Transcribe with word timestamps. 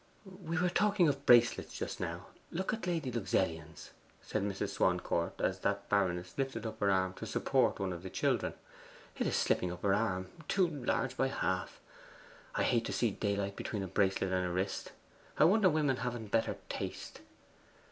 'We 0.25 0.57
were 0.57 0.69
talking 0.71 1.07
of 1.07 1.27
bracelets 1.27 1.77
just 1.77 1.99
now. 1.99 2.25
Look 2.51 2.73
at 2.73 2.87
Lady 2.87 3.11
Luxellian's,' 3.11 3.91
said 4.23 4.41
Mrs. 4.41 4.69
Swancourt, 4.69 5.39
as 5.39 5.59
that 5.59 5.87
baroness 5.89 6.33
lifted 6.39 6.65
up 6.65 6.79
her 6.79 6.89
arm 6.89 7.13
to 7.17 7.27
support 7.27 7.77
one 7.79 7.93
of 7.93 8.01
the 8.01 8.09
children. 8.09 8.55
'It 9.17 9.27
is 9.27 9.35
slipping 9.35 9.71
up 9.71 9.83
her 9.83 9.93
arm 9.93 10.29
too 10.47 10.65
large 10.67 11.15
by 11.15 11.27
half. 11.27 11.79
I 12.55 12.63
hate 12.63 12.85
to 12.85 12.91
see 12.93 13.11
daylight 13.11 13.55
between 13.55 13.83
a 13.83 13.87
bracelet 13.87 14.33
and 14.33 14.43
a 14.43 14.49
wrist; 14.49 14.91
I 15.37 15.43
wonder 15.43 15.69
women 15.69 15.97
haven't 15.97 16.31
better 16.31 16.57
taste. 16.67 17.21